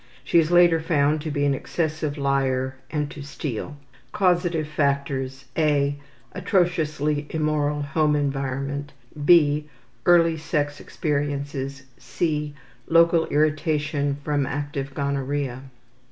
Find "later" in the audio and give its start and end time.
0.49-0.79